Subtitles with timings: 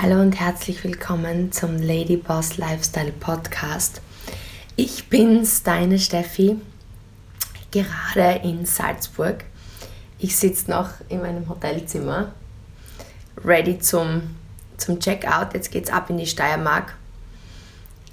[0.00, 4.00] Hallo und herzlich willkommen zum Lady Boss Lifestyle Podcast.
[4.76, 6.54] Ich bin's, deine Steffi,
[7.72, 9.44] gerade in Salzburg.
[10.20, 12.30] Ich sitze noch in meinem Hotelzimmer,
[13.44, 14.36] ready zum,
[14.76, 15.54] zum Checkout.
[15.54, 16.94] Jetzt geht's ab in die Steiermark.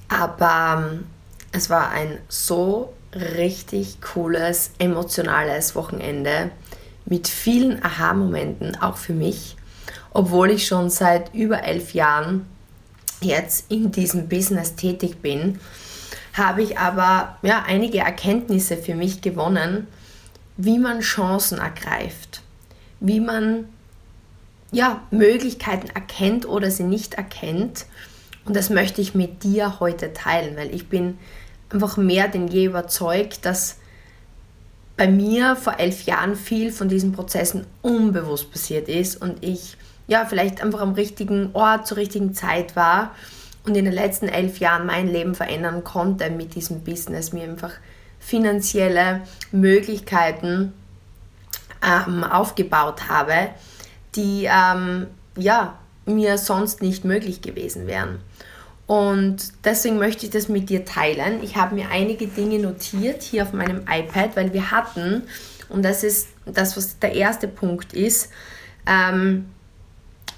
[0.10, 1.06] Aber ähm,
[1.52, 6.50] es war ein so richtig cooles, emotionales Wochenende
[7.06, 9.56] mit vielen Aha-Momenten, auch für mich
[10.16, 12.46] obwohl ich schon seit über elf Jahren
[13.20, 15.60] jetzt in diesem Business tätig bin,
[16.34, 19.88] habe ich aber ja, einige Erkenntnisse für mich gewonnen,
[20.56, 22.42] wie man Chancen ergreift,
[23.02, 23.66] wie man
[24.72, 27.86] ja, Möglichkeiten erkennt oder sie nicht erkennt.
[28.46, 31.18] Und das möchte ich mit dir heute teilen, weil ich bin
[31.70, 33.80] einfach mehr denn je überzeugt, dass
[34.96, 39.76] bei mir vor elf Jahren viel von diesen Prozessen unbewusst passiert ist und ich
[40.08, 43.16] ja, vielleicht einfach am richtigen Ort zur richtigen Zeit war
[43.66, 47.72] und in den letzten elf Jahren mein Leben verändern konnte mit diesem Business, mir einfach
[48.20, 50.74] finanzielle Möglichkeiten
[51.84, 53.50] ähm, aufgebaut habe,
[54.16, 58.20] die ähm, ja, mir sonst nicht möglich gewesen wären.
[58.88, 61.42] Und deswegen möchte ich das mit dir teilen.
[61.44, 65.24] Ich habe mir einige Dinge notiert hier auf meinem iPad, weil wir hatten,
[65.70, 68.30] und das ist das, was der erste Punkt ist,
[68.86, 69.46] ähm,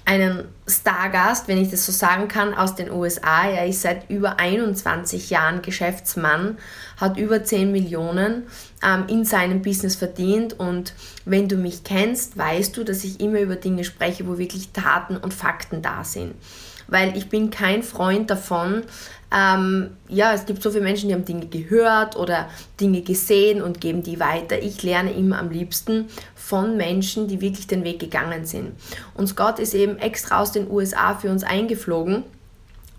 [0.08, 3.46] einen Stargast, wenn ich das so sagen kann, aus den USA.
[3.46, 6.56] Er ist seit über 21 Jahren Geschäftsmann,
[6.96, 8.44] hat über 10 Millionen
[8.82, 10.94] ähm, in seinem Business verdient und
[11.26, 15.18] wenn du mich kennst, weißt du, dass ich immer über Dinge spreche, wo wirklich Taten
[15.18, 16.34] und Fakten da sind.
[16.86, 18.84] Weil ich bin kein Freund davon,
[19.34, 22.48] ähm, ja, es gibt so viele Menschen, die haben Dinge gehört oder
[22.80, 24.60] Dinge gesehen und geben die weiter.
[24.62, 28.72] Ich lerne immer am liebsten von Menschen, die wirklich den Weg gegangen sind.
[29.14, 32.24] Und Scott ist eben extra aus den USA für uns eingeflogen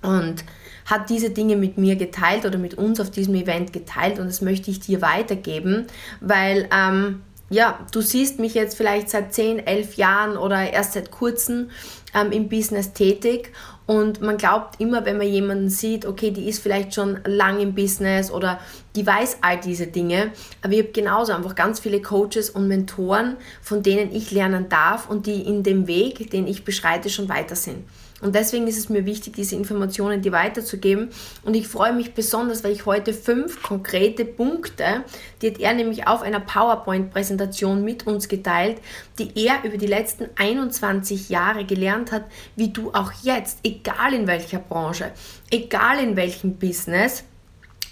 [0.04, 0.44] und
[0.86, 4.42] hat diese Dinge mit mir geteilt oder mit uns auf diesem Event geteilt und das
[4.42, 5.86] möchte ich dir weitergeben,
[6.20, 11.12] weil ähm, ja, du siehst mich jetzt vielleicht seit 10, 11 Jahren oder erst seit
[11.12, 11.70] kurzem
[12.14, 13.52] ähm, im Business tätig
[13.90, 17.74] und man glaubt immer, wenn man jemanden sieht, okay, die ist vielleicht schon lang im
[17.74, 18.60] Business oder
[18.96, 20.32] die weiß all diese Dinge.
[20.62, 25.10] Aber ich habe genauso einfach ganz viele Coaches und Mentoren, von denen ich lernen darf
[25.10, 27.84] und die in dem Weg, den ich beschreite, schon weiter sind.
[28.22, 31.10] Und deswegen ist es mir wichtig, diese Informationen dir weiterzugeben.
[31.44, 35.04] Und ich freue mich besonders, weil ich heute fünf konkrete Punkte,
[35.42, 38.82] die hat er nämlich auf einer PowerPoint-Präsentation mit uns geteilt,
[39.18, 42.26] die er über die letzten 21 Jahre gelernt hat,
[42.56, 45.12] wie du auch jetzt, egal in welcher Branche,
[45.50, 47.24] egal in welchem Business,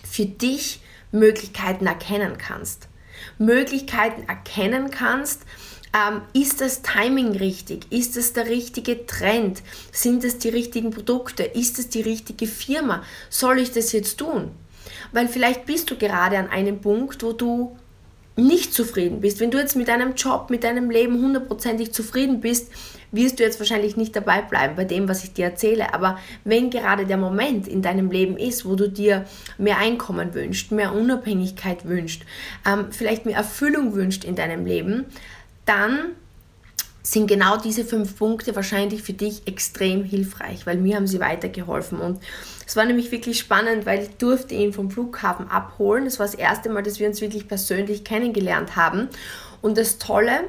[0.03, 2.89] für dich Möglichkeiten erkennen kannst.
[3.37, 5.43] Möglichkeiten erkennen kannst,
[5.93, 7.91] ähm, ist das Timing richtig?
[7.91, 9.61] Ist es der richtige Trend?
[9.91, 11.43] Sind es die richtigen Produkte?
[11.43, 13.03] Ist es die richtige Firma?
[13.29, 14.51] Soll ich das jetzt tun?
[15.11, 17.77] Weil vielleicht bist du gerade an einem Punkt, wo du
[18.37, 19.39] nicht zufrieden bist.
[19.39, 22.71] Wenn du jetzt mit deinem Job, mit deinem Leben hundertprozentig zufrieden bist,
[23.11, 25.93] wirst du jetzt wahrscheinlich nicht dabei bleiben bei dem, was ich dir erzähle.
[25.93, 29.25] Aber wenn gerade der Moment in deinem Leben ist, wo du dir
[29.57, 32.23] mehr Einkommen wünschst, mehr Unabhängigkeit wünschst,
[32.67, 35.05] ähm, vielleicht mehr Erfüllung wünscht in deinem Leben,
[35.67, 36.15] dann
[37.03, 41.99] sind genau diese fünf Punkte wahrscheinlich für dich extrem hilfreich, weil mir haben sie weitergeholfen.
[41.99, 42.19] Und
[42.65, 46.05] es war nämlich wirklich spannend, weil ich durfte ihn vom Flughafen abholen.
[46.05, 49.07] Es war das erste Mal, dass wir uns wirklich persönlich kennengelernt haben.
[49.61, 50.45] Und das Tolle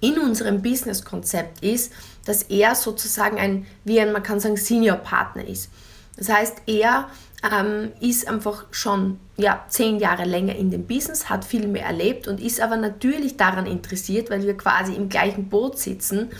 [0.00, 1.92] in unserem Business-Konzept ist,
[2.24, 5.70] dass er sozusagen ein, wie ein, man kann sagen, Senior-Partner ist.
[6.16, 7.08] Das heißt, er
[7.52, 12.26] ähm, ist einfach schon ja, zehn Jahre länger in dem Business, hat viel mehr erlebt
[12.26, 16.30] und ist aber natürlich daran interessiert, weil wir quasi im gleichen Boot sitzen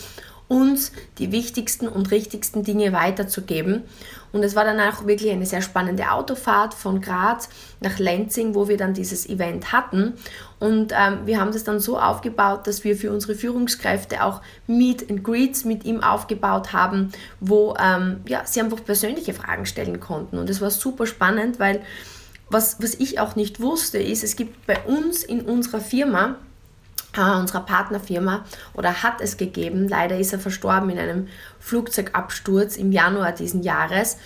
[0.48, 3.82] uns die wichtigsten und richtigsten Dinge weiterzugeben.
[4.32, 7.48] Und es war dann auch wirklich eine sehr spannende Autofahrt von Graz
[7.80, 10.14] nach Lenzing, wo wir dann dieses Event hatten.
[10.58, 15.10] Und ähm, wir haben das dann so aufgebaut, dass wir für unsere Führungskräfte auch Meet
[15.10, 20.38] and Greets mit ihm aufgebaut haben, wo ähm, ja, sie einfach persönliche Fragen stellen konnten.
[20.38, 21.82] Und es war super spannend, weil
[22.50, 26.36] was, was ich auch nicht wusste, ist, es gibt bei uns in unserer Firma
[27.18, 28.44] unserer Partnerfirma
[28.74, 29.88] oder hat es gegeben.
[29.88, 31.28] Leider ist er verstorben in einem
[31.60, 34.18] Flugzeugabsturz im Januar diesen Jahres.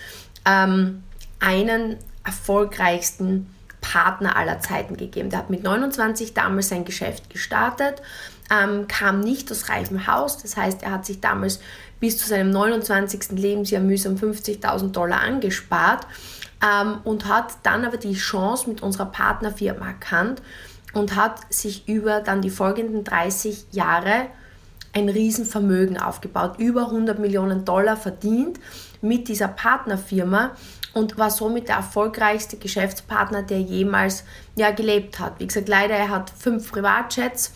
[0.45, 1.03] Ähm,
[1.41, 5.29] einen erfolgreichsten Partner aller Zeiten gegeben.
[5.29, 8.01] Der hat mit 29 damals sein Geschäft gestartet,
[8.51, 10.39] ähm, kam nicht aus reifem Haus.
[10.39, 11.61] Das heißt, er hat sich damals
[12.01, 13.33] bis zu seinem 29.
[13.33, 16.07] Lebensjahr mühsam 50.000 Dollar angespart
[16.63, 20.41] ähm, und hat dann aber die Chance mit unserer Partnerfirma erkannt
[20.93, 24.27] und hat sich über dann die folgenden 30 Jahre
[24.93, 28.61] ein Riesenvermögen aufgebaut, über 100 Millionen Dollar verdient
[29.01, 30.53] mit dieser Partnerfirma
[30.93, 34.25] und war somit der erfolgreichste Geschäftspartner, der jemals
[34.57, 35.41] ja, gelebt hat.
[35.41, 37.53] Wie gesagt, leider, er hat fünf Privatjets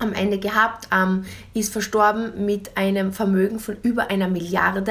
[0.00, 1.24] am Ende gehabt, ähm,
[1.54, 4.84] ist verstorben mit einem Vermögen von über einer Milliarde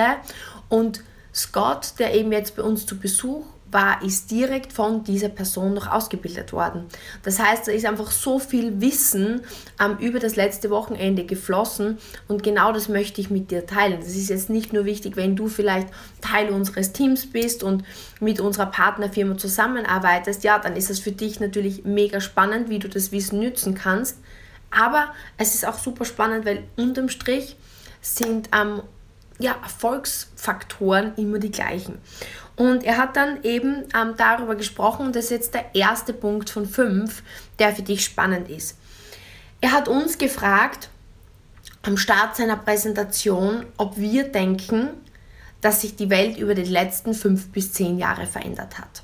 [0.69, 1.03] und
[1.33, 5.91] Scott, der eben jetzt bei uns zu Besuch war, ist direkt von dieser Person noch
[5.91, 6.85] ausgebildet worden.
[7.23, 9.41] Das heißt, da ist einfach so viel Wissen
[9.79, 13.99] ähm, über das letzte Wochenende geflossen und genau das möchte ich mit dir teilen.
[13.99, 15.87] Das ist jetzt nicht nur wichtig, wenn du vielleicht
[16.21, 17.83] Teil unseres Teams bist und
[18.19, 22.89] mit unserer Partnerfirma zusammenarbeitest, ja, dann ist es für dich natürlich mega spannend, wie du
[22.89, 24.17] das Wissen nützen kannst.
[24.71, 27.55] Aber es ist auch super spannend, weil unterm Strich
[28.01, 28.81] sind ähm,
[29.39, 31.97] ja, Erfolgsfaktoren immer die gleichen.
[32.55, 36.49] Und er hat dann eben ähm, darüber gesprochen, und das ist jetzt der erste Punkt
[36.49, 37.23] von fünf,
[37.57, 38.77] der für dich spannend ist.
[39.61, 40.89] Er hat uns gefragt,
[41.81, 44.89] am Start seiner Präsentation, ob wir denken,
[45.61, 49.03] dass sich die Welt über die letzten fünf bis zehn Jahre verändert hat.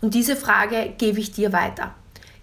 [0.00, 1.94] Und diese Frage gebe ich dir weiter.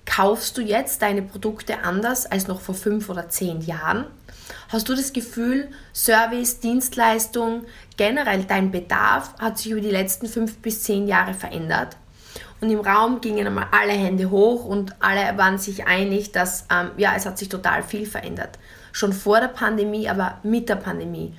[0.05, 4.05] Kaufst du jetzt deine Produkte anders als noch vor fünf oder zehn Jahren?
[4.69, 7.65] Hast du das Gefühl, Service, Dienstleistung,
[7.95, 11.95] generell dein Bedarf hat sich über die letzten fünf bis zehn Jahre verändert?
[12.59, 16.91] Und im Raum gingen einmal alle Hände hoch und alle waren sich einig, dass ähm,
[16.97, 18.59] ja, es hat sich total viel verändert.
[18.91, 21.33] Schon vor der Pandemie, aber mit der Pandemie.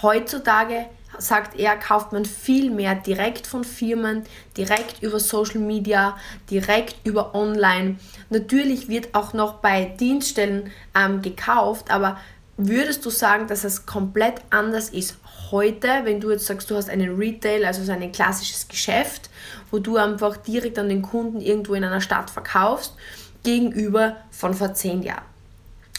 [0.00, 0.86] Heutzutage
[1.18, 4.22] sagt er, kauft man viel mehr direkt von Firmen,
[4.56, 6.16] direkt über Social Media,
[6.50, 7.96] direkt über Online.
[8.30, 12.18] Natürlich wird auch noch bei Dienststellen ähm, gekauft, aber
[12.56, 15.16] würdest du sagen, dass es komplett anders ist
[15.50, 19.30] heute, wenn du jetzt sagst, du hast einen Retail, also so ein klassisches Geschäft,
[19.70, 22.94] wo du einfach direkt an den Kunden irgendwo in einer Stadt verkaufst,
[23.42, 25.24] gegenüber von vor zehn Jahren?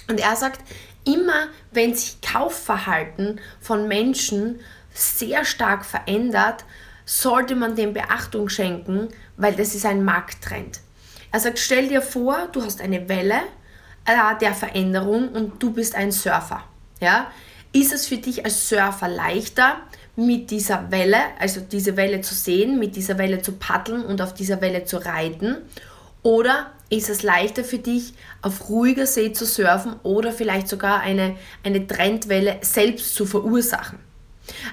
[0.08, 0.60] Und er sagt,
[1.06, 4.60] immer wenn sich Kaufverhalten von Menschen
[4.94, 6.66] sehr stark verändert,
[7.06, 10.80] sollte man dem Beachtung schenken, weil das ist ein Markttrend.
[11.32, 13.42] Er sagt, stell dir vor, du hast eine Welle
[14.06, 16.64] äh, der Veränderung und du bist ein Surfer.
[17.00, 17.32] Ja?
[17.72, 19.78] Ist es für dich als Surfer leichter,
[20.16, 24.34] mit dieser Welle, also diese Welle zu sehen, mit dieser Welle zu paddeln und auf
[24.34, 25.58] dieser Welle zu reiten?
[26.22, 31.36] Oder ist es leichter für dich, auf ruhiger See zu surfen oder vielleicht sogar eine,
[31.64, 34.00] eine Trendwelle selbst zu verursachen?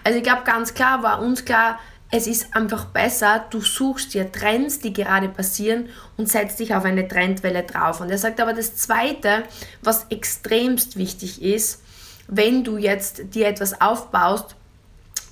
[0.04, 1.78] Also ich glaube, ganz klar war uns klar,
[2.12, 6.84] es ist einfach besser, du suchst dir Trends, die gerade passieren und setzt dich auf
[6.84, 8.00] eine Trendwelle drauf.
[8.00, 9.44] Und er sagt aber das Zweite,
[9.82, 11.82] was extremst wichtig ist,
[12.26, 14.56] wenn du jetzt dir etwas aufbaust,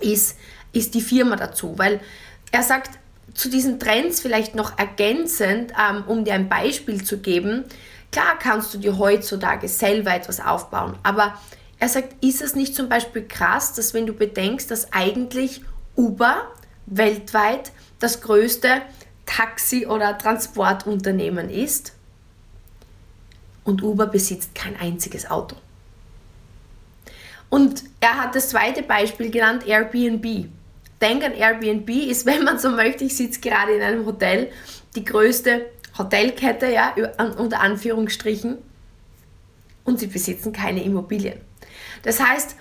[0.00, 0.36] ist,
[0.72, 1.76] ist die Firma dazu.
[1.78, 2.00] Weil
[2.52, 2.98] er sagt,
[3.34, 7.64] zu diesen Trends vielleicht noch ergänzend, ähm, um dir ein Beispiel zu geben,
[8.12, 11.38] klar kannst du dir heutzutage selber etwas aufbauen, aber
[11.80, 15.62] er sagt, ist es nicht zum Beispiel krass, dass wenn du bedenkst, dass eigentlich
[15.94, 16.48] Uber
[16.90, 18.82] weltweit das größte
[19.26, 21.92] Taxi- oder Transportunternehmen ist
[23.64, 25.56] und Uber besitzt kein einziges Auto.
[27.50, 30.48] Und er hat das zweite Beispiel genannt, Airbnb.
[31.00, 34.50] Denk an Airbnb ist, wenn man so möchte, ich sitze gerade in einem Hotel,
[34.94, 36.94] die größte Hotelkette, ja,
[37.36, 38.58] unter Anführungsstrichen,
[39.84, 41.40] und sie besitzen keine Immobilien.
[42.02, 42.56] Das heißt,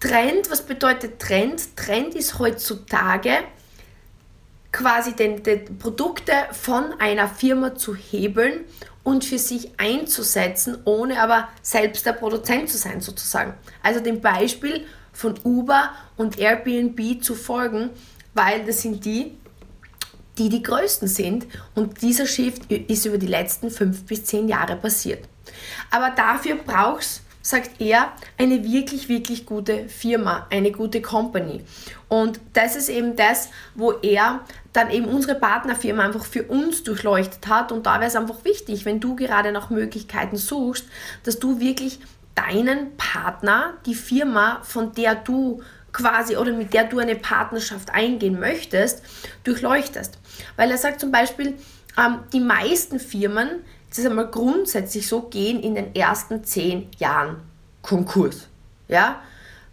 [0.00, 1.76] Trend, was bedeutet Trend?
[1.76, 3.38] Trend ist heutzutage
[4.72, 8.64] quasi den, den Produkte von einer Firma zu hebeln
[9.04, 13.54] und für sich einzusetzen, ohne aber selbst der Produzent zu sein sozusagen.
[13.82, 17.90] Also dem Beispiel von Uber und Airbnb zu folgen,
[18.34, 19.36] weil das sind die,
[20.38, 24.76] die die größten sind und dieser Shift ist über die letzten fünf bis zehn Jahre
[24.76, 25.28] passiert.
[25.90, 31.64] Aber dafür brauchst sagt er, eine wirklich, wirklich gute Firma, eine gute Company.
[32.08, 34.40] Und das ist eben das, wo er
[34.72, 37.72] dann eben unsere Partnerfirma einfach für uns durchleuchtet hat.
[37.72, 40.86] Und da wäre es einfach wichtig, wenn du gerade nach Möglichkeiten suchst,
[41.24, 41.98] dass du wirklich
[42.34, 48.40] deinen Partner, die Firma, von der du quasi oder mit der du eine Partnerschaft eingehen
[48.40, 49.02] möchtest,
[49.44, 50.18] durchleuchtest.
[50.56, 51.58] Weil er sagt zum Beispiel,
[51.98, 57.36] ähm, die meisten Firmen das ist einmal grundsätzlich so, gehen in den ersten zehn Jahren
[57.82, 58.48] Konkurs.
[58.88, 59.20] Ja?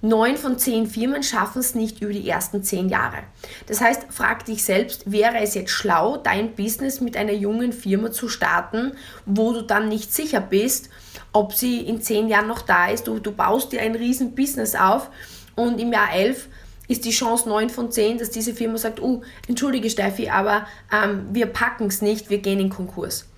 [0.01, 3.19] Neun von zehn Firmen schaffen es nicht über die ersten zehn Jahre.
[3.67, 8.11] Das heißt, frag dich selbst, wäre es jetzt schlau, dein Business mit einer jungen Firma
[8.11, 8.91] zu starten,
[9.25, 10.89] wo du dann nicht sicher bist,
[11.31, 13.07] ob sie in zehn Jahren noch da ist.
[13.07, 15.09] Du, du baust dir ein riesen Business auf
[15.55, 16.49] und im Jahr elf
[16.89, 21.27] ist die Chance 9 von 10, dass diese Firma sagt, oh, entschuldige Steffi, aber ähm,
[21.31, 23.29] wir packen es nicht, wir gehen in Konkurs.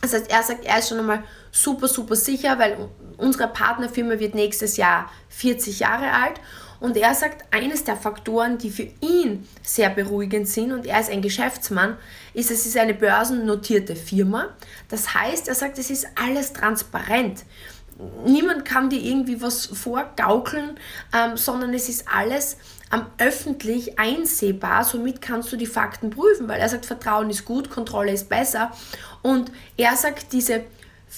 [0.00, 4.34] Das heißt, er sagt, er ist schon einmal super, super sicher, weil unsere Partnerfirma wird
[4.34, 6.40] nächstes Jahr 40 Jahre alt.
[6.80, 11.10] Und er sagt, eines der Faktoren, die für ihn sehr beruhigend sind, und er ist
[11.10, 11.96] ein Geschäftsmann,
[12.34, 14.50] ist, es ist eine börsennotierte Firma.
[14.88, 17.44] Das heißt, er sagt, es ist alles transparent.
[18.24, 20.78] Niemand kann dir irgendwie was vorgaukeln,
[21.12, 22.56] ähm, sondern es ist alles
[22.92, 24.84] ähm, öffentlich einsehbar.
[24.84, 28.72] Somit kannst du die Fakten prüfen, weil er sagt, Vertrauen ist gut, Kontrolle ist besser.
[29.22, 30.64] Und er sagt, diese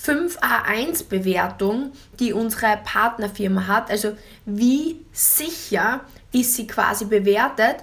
[0.04, 6.00] 5A1-Bewertung, die unsere Partnerfirma hat, also wie sicher
[6.32, 7.76] ist sie quasi bewertet.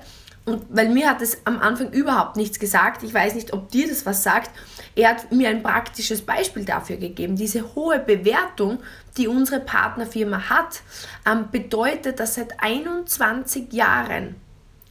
[0.46, 3.90] Und weil mir hat es am Anfang überhaupt nichts gesagt, ich weiß nicht, ob dir
[3.90, 4.52] das was sagt,
[4.96, 7.36] er hat mir ein praktisches Beispiel dafür gegeben.
[7.36, 8.80] Diese hohe Bewertung,
[9.18, 10.82] die unsere Partnerfirma hat,
[11.26, 14.36] ähm, bedeutet, dass seit 21 Jahren,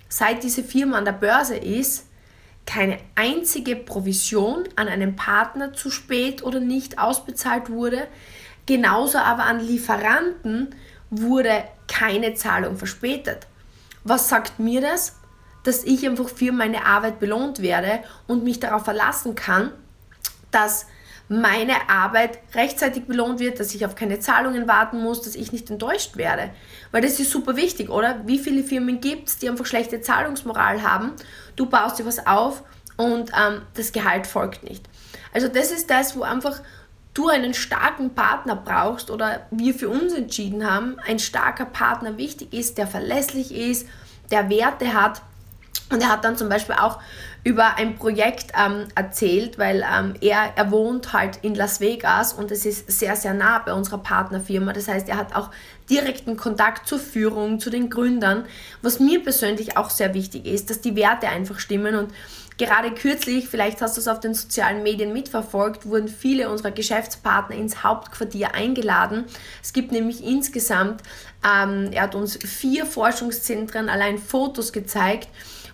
[0.08, 2.06] seit diese Firma an der Börse ist,
[2.66, 8.08] keine einzige Provision an einen Partner zu spät oder nicht ausbezahlt wurde.
[8.66, 10.74] Genauso aber an Lieferanten
[11.10, 13.46] wurde keine Zahlung verspätet.
[14.02, 15.16] Was sagt mir das?
[15.62, 19.70] Dass ich einfach für meine Arbeit belohnt werde und mich darauf verlassen kann,
[20.50, 20.86] dass
[21.28, 25.70] meine Arbeit rechtzeitig belohnt wird, dass ich auf keine Zahlungen warten muss, dass ich nicht
[25.70, 26.50] enttäuscht werde.
[26.92, 28.20] Weil das ist super wichtig, oder?
[28.26, 31.12] Wie viele Firmen gibt es, die einfach schlechte Zahlungsmoral haben?
[31.56, 32.62] Du baust dir was auf
[32.96, 34.84] und ähm, das Gehalt folgt nicht.
[35.32, 36.60] Also das ist das, wo einfach
[37.12, 42.52] du einen starken Partner brauchst oder wir für uns entschieden haben, ein starker Partner wichtig
[42.52, 43.88] ist, der verlässlich ist,
[44.30, 45.22] der Werte hat.
[45.90, 46.98] Und er hat dann zum Beispiel auch
[47.44, 52.50] über ein Projekt ähm, erzählt, weil ähm, er, er wohnt halt in Las Vegas und
[52.50, 54.72] es ist sehr, sehr nah bei unserer Partnerfirma.
[54.72, 55.50] Das heißt, er hat auch
[55.88, 58.46] direkten Kontakt zur Führung, zu den Gründern,
[58.82, 62.12] was mir persönlich auch sehr wichtig ist, dass die Werte einfach stimmen und
[62.58, 67.54] Gerade kürzlich, vielleicht hast du es auf den sozialen Medien mitverfolgt, wurden viele unserer Geschäftspartner
[67.54, 69.24] ins Hauptquartier eingeladen.
[69.62, 71.02] Es gibt nämlich insgesamt,
[71.44, 75.28] ähm, er hat uns vier Forschungszentren allein Fotos gezeigt,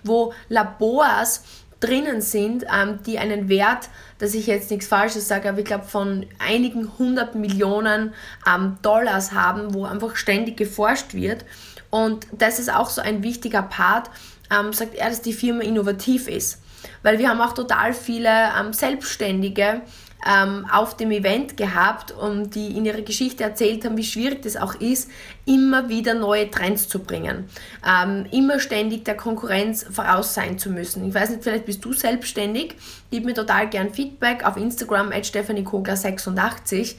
[0.05, 1.43] wo Labors
[1.81, 5.85] drinnen sind, ähm, die einen Wert, dass ich jetzt nichts Falsches sage, aber ich glaube
[5.85, 8.15] von einigen hundert Millionen
[8.49, 11.45] ähm, Dollars haben, wo einfach ständig geforscht wird.
[11.91, 14.11] Und das ist auch so ein wichtiger Part,
[14.51, 16.63] ähm, sagt er, dass die Firma innovativ ist.
[17.03, 19.83] Weil wir haben auch total viele Selbstständige,
[20.27, 24.57] ähm, auf dem Event gehabt und die in ihrer Geschichte erzählt haben, wie schwierig das
[24.57, 25.11] auch ist,
[25.47, 27.49] immer wieder neue Trends zu bringen.
[27.87, 31.07] Ähm, immer ständig der Konkurrenz voraus sein zu müssen.
[31.09, 32.77] Ich weiß nicht, vielleicht bist du selbstständig.
[33.11, 36.95] Gib mir total gern Feedback auf Instagram at stephaniekogler86,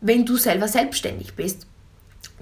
[0.00, 1.66] wenn du selber selbstständig bist.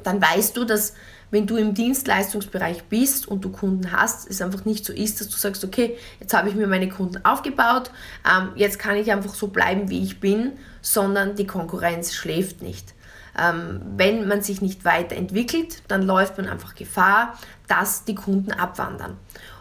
[0.03, 0.95] Dann weißt du, dass
[1.31, 5.29] wenn du im Dienstleistungsbereich bist und du Kunden hast, es einfach nicht so ist, dass
[5.29, 7.91] du sagst, okay, jetzt habe ich mir meine Kunden aufgebaut,
[8.25, 10.53] ähm, jetzt kann ich einfach so bleiben, wie ich bin,
[10.83, 12.95] sondern die Konkurrenz schläft nicht.
[13.39, 17.37] Ähm, wenn man sich nicht weiterentwickelt, dann läuft man einfach Gefahr,
[17.69, 19.17] dass die Kunden abwandern.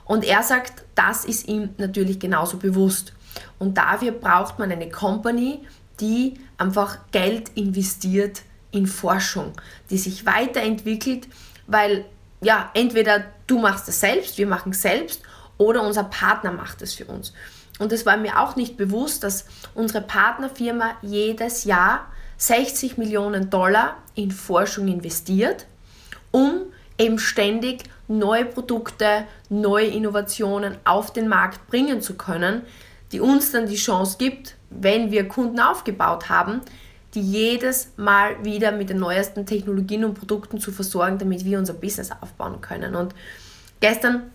[0.05, 3.13] Und er sagt, das ist ihm natürlich genauso bewusst.
[3.59, 5.59] Und dafür braucht man eine Company,
[5.99, 9.53] die einfach Geld investiert in Forschung,
[9.89, 11.27] die sich weiterentwickelt,
[11.67, 12.05] weil
[12.41, 15.21] ja, entweder du machst es selbst, wir machen es selbst,
[15.57, 17.33] oder unser Partner macht es für uns.
[17.79, 22.07] Und es war mir auch nicht bewusst, dass unsere Partnerfirma jedes Jahr
[22.37, 25.65] 60 Millionen Dollar in Forschung investiert,
[26.31, 26.61] um
[26.97, 32.61] eben ständig neue Produkte, neue Innovationen auf den Markt bringen zu können,
[33.11, 36.61] die uns dann die Chance gibt, wenn wir Kunden aufgebaut haben,
[37.15, 41.73] die jedes Mal wieder mit den neuesten Technologien und Produkten zu versorgen, damit wir unser
[41.73, 42.95] Business aufbauen können.
[42.95, 43.15] Und
[43.79, 44.31] gestern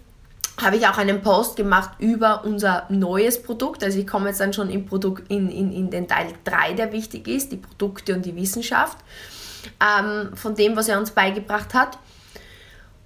[0.60, 3.82] habe ich auch einen Post gemacht über unser neues Produkt.
[3.84, 6.92] Also ich komme jetzt dann schon im Produkt, in, in, in den Teil 3, der
[6.92, 8.98] wichtig ist, die Produkte und die Wissenschaft,
[9.80, 11.98] ähm, von dem, was er uns beigebracht hat.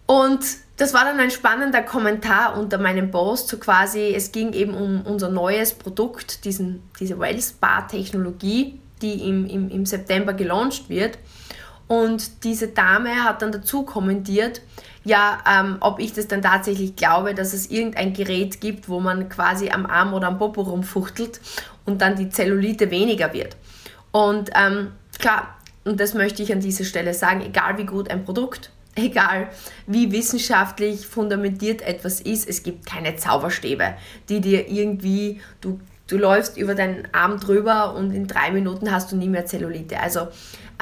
[0.07, 0.45] Und
[0.77, 5.03] das war dann ein spannender Kommentar unter meinem Post, so quasi, es ging eben um
[5.03, 11.19] unser neues Produkt, diesen, diese Wellspa-Technologie, die im, im, im September gelauncht wird.
[11.87, 14.63] Und diese Dame hat dann dazu kommentiert,
[15.05, 19.29] ja, ähm, ob ich das dann tatsächlich glaube, dass es irgendein Gerät gibt, wo man
[19.29, 21.41] quasi am Arm oder am Popo rumfuchtelt
[21.85, 23.57] und dann die Zellulite weniger wird.
[24.13, 28.25] Und ähm, klar, und das möchte ich an dieser Stelle sagen, egal wie gut ein
[28.25, 29.49] Produkt, egal
[29.87, 33.95] wie wissenschaftlich fundamentiert etwas ist, es gibt keine Zauberstäbe,
[34.31, 39.13] die dir irgendwie, du du läufst über deinen Arm drüber und in drei Minuten hast
[39.13, 39.99] du nie mehr Zellulite.
[39.99, 40.29] Also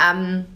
[0.01, 0.47] ähm,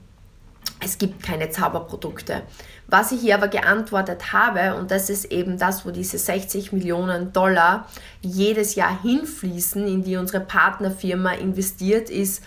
[0.81, 2.43] es gibt keine Zauberprodukte.
[2.89, 7.33] Was ich hier aber geantwortet habe, und das ist eben das, wo diese 60 Millionen
[7.33, 7.89] Dollar
[8.21, 12.45] jedes Jahr hinfließen, in die unsere Partnerfirma investiert, ist,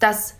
[0.00, 0.34] dass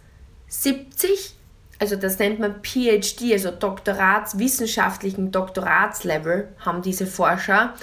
[0.49, 1.37] 70,
[1.79, 7.75] also das nennt man PhD, also Doktorats, wissenschaftlichen Doktoratslevel, haben diese Forscher,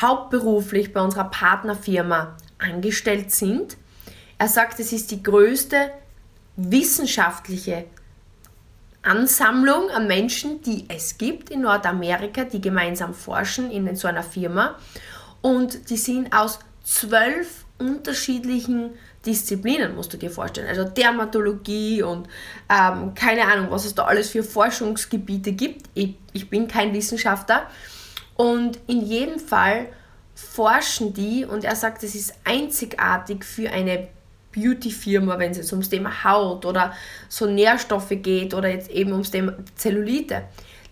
[0.00, 3.76] hauptberuflich bei unserer Partnerfirma angestellt sind.
[4.38, 5.90] Er sagt, es ist die größte
[6.56, 7.84] wissenschaftliche
[9.02, 14.78] Ansammlung an Menschen, die es gibt in Nordamerika, die gemeinsam forschen in so einer Firma.
[15.40, 18.90] Und die sind aus zwölf unterschiedlichen
[19.26, 20.68] Disziplinen, musst du dir vorstellen.
[20.68, 22.28] Also Dermatologie und
[22.68, 25.88] ähm, keine Ahnung, was es da alles für Forschungsgebiete gibt.
[25.94, 27.66] Ich, ich bin kein Wissenschaftler.
[28.34, 29.88] Und in jedem Fall
[30.42, 34.08] forschen die, und er sagt, es ist einzigartig für eine
[34.52, 36.92] Beauty-Firma, wenn es jetzt ums Thema Haut oder
[37.28, 40.42] so Nährstoffe geht oder jetzt eben ums Thema Zellulite.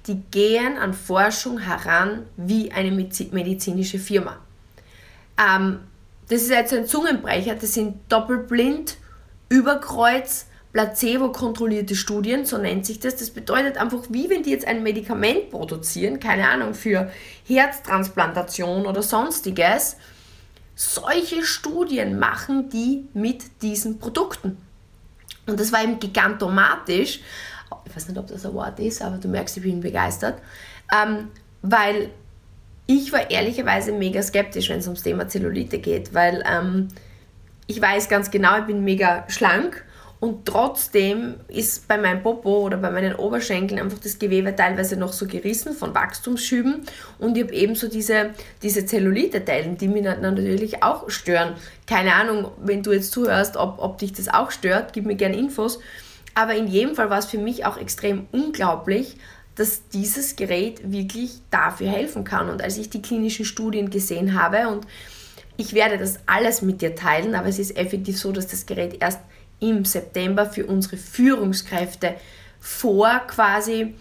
[0.06, 4.38] Die gehen an Forschung heran wie eine medizinische Firma.
[5.38, 5.80] Ähm,
[6.28, 8.96] das ist jetzt ein Zungenbrecher, das sind doppelblind,
[9.48, 13.16] überkreuz, placebo-kontrollierte Studien, so nennt sich das.
[13.16, 17.10] Das bedeutet einfach, wie wenn die jetzt ein Medikament produzieren, keine Ahnung, für
[17.46, 19.96] Herztransplantation oder sonstiges,
[20.76, 24.56] solche Studien machen die mit diesen Produkten.
[25.46, 27.20] Und das war eben gigantomatisch.
[27.84, 30.40] Ich weiß nicht, ob das ein Wort ist, aber du merkst, ich bin begeistert.
[30.94, 31.28] Ähm,
[31.62, 32.10] weil
[32.86, 36.88] ich war ehrlicherweise mega skeptisch, wenn es ums Thema Zellulite geht, weil ähm,
[37.66, 39.84] ich weiß ganz genau, ich bin mega schlank
[40.20, 45.14] und trotzdem ist bei meinem Popo oder bei meinen Oberschenkeln einfach das Gewebe teilweise noch
[45.14, 46.82] so gerissen von Wachstumsschüben
[47.18, 48.30] und ich habe ebenso diese,
[48.62, 51.54] diese Zellulite-Teilen, die mich natürlich auch stören.
[51.86, 55.38] Keine Ahnung, wenn du jetzt zuhörst, ob, ob dich das auch stört, gib mir gerne
[55.38, 55.80] Infos.
[56.34, 59.16] Aber in jedem Fall war es für mich auch extrem unglaublich,
[59.56, 62.50] dass dieses Gerät wirklich dafür helfen kann.
[62.50, 64.86] Und als ich die klinischen Studien gesehen habe und
[65.56, 68.98] ich werde das alles mit dir teilen, aber es ist effektiv so, dass das Gerät
[69.00, 69.20] erst
[69.60, 72.16] im September für unsere Führungskräfte
[72.60, 73.94] vor quasi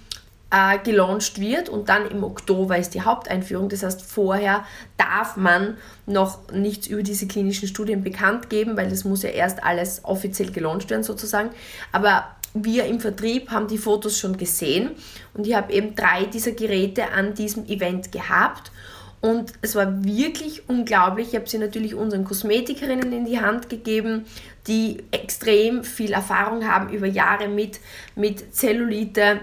[0.52, 3.70] äh, gelauncht wird und dann im Oktober ist die Haupteinführung.
[3.70, 4.66] Das heißt, vorher
[4.98, 9.64] darf man noch nichts über diese klinischen Studien bekannt geben, weil das muss ja erst
[9.64, 11.52] alles offiziell gelauncht werden sozusagen.
[11.92, 14.92] Aber wir im Vertrieb haben die Fotos schon gesehen
[15.36, 18.72] und ich habe eben drei dieser Geräte an diesem Event gehabt
[19.22, 21.30] und es war wirklich unglaublich.
[21.30, 24.26] Ich habe sie natürlich unseren Kosmetikerinnen in die Hand gegeben,
[24.68, 27.80] die extrem viel Erfahrung haben über Jahre mit,
[28.16, 29.42] mit Zellulite,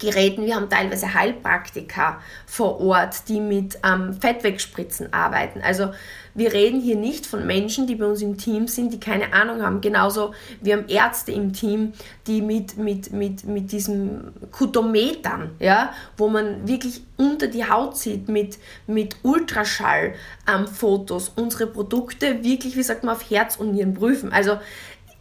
[0.00, 0.44] Geräten.
[0.44, 5.60] Wir haben teilweise Heilpraktiker vor Ort, die mit ähm, Fettwegspritzen arbeiten.
[5.62, 5.90] Also
[6.34, 9.62] wir reden hier nicht von Menschen, die bei uns im Team sind, die keine Ahnung
[9.62, 9.80] haben.
[9.80, 11.94] Genauso, wir haben Ärzte im Team,
[12.26, 18.28] die mit, mit, mit, mit diesem Kutometern, ja, wo man wirklich unter die Haut sieht,
[18.28, 24.30] mit, mit Ultraschall-Fotos, ähm, unsere Produkte wirklich, wie sagt man, auf Herz und Nieren prüfen.
[24.32, 24.58] Also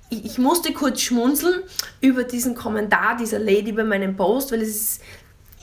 [0.09, 1.61] ich, ich musste kurz schmunzeln
[2.01, 5.01] über diesen Kommentar dieser Lady bei meinem Post, weil es ist,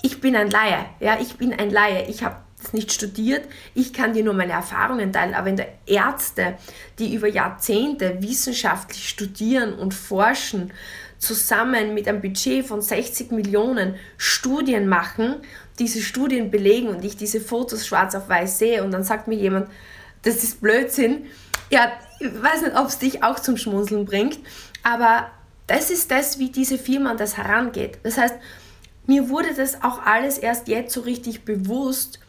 [0.02, 2.06] ich bin ein Laie, ja, ich bin ein Laie.
[2.08, 5.64] Ich habe das nicht studiert, ich kann dir nur meine Erfahrungen teilen, aber wenn da
[5.84, 6.56] Ärzte,
[6.98, 10.72] die über Jahrzehnte wissenschaftlich studieren und forschen,
[11.18, 15.36] zusammen mit einem Budget von 60 Millionen Studien machen,
[15.78, 19.36] diese Studien belegen und ich diese Fotos schwarz auf weiß sehe und dann sagt mir
[19.36, 19.68] jemand,
[20.22, 21.26] das ist Blödsinn,
[21.70, 24.38] ja, ich weiß nicht, ob es dich auch zum Schmunzeln bringt,
[24.82, 25.30] aber
[25.66, 27.98] das ist das, wie diese Firma an das herangeht.
[28.02, 28.34] Das heißt,
[29.06, 32.20] mir wurde das auch alles erst jetzt so richtig bewusst,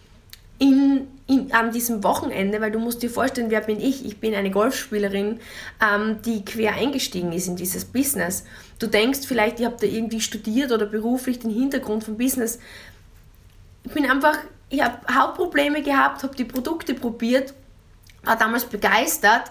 [0.60, 4.06] in, in, an diesem Wochenende, weil du musst dir vorstellen, wer bin ich?
[4.06, 5.39] Ich bin eine Golfspielerin,
[5.82, 8.43] ähm, die quer eingestiegen ist in dieses Business.
[8.80, 12.60] Du denkst vielleicht, ich habe da irgendwie studiert oder beruflich den Hintergrund vom Business.
[13.84, 14.38] Ich bin einfach,
[14.69, 17.54] ich habe Hautprobleme gehabt, habe die Produkte probiert,
[18.27, 19.43] war damals begeistert,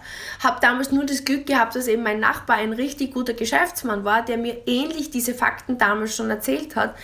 [0.43, 4.25] habe damals nur das Glück gehabt, dass eben mein Nachbar ein richtig guter Geschäftsmann war,
[4.25, 6.95] der mir ähnlich diese Fakten damals schon erzählt hat.